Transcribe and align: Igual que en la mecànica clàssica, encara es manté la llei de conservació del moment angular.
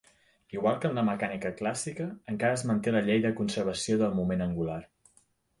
Igual 0.55 0.79
que 0.85 0.89
en 0.91 0.95
la 0.99 1.03
mecànica 1.09 1.51
clàssica, 1.59 2.09
encara 2.33 2.57
es 2.61 2.65
manté 2.71 2.95
la 2.97 3.05
llei 3.11 3.23
de 3.27 3.33
conservació 3.43 3.99
del 4.03 4.21
moment 4.23 4.43
angular. 4.51 4.81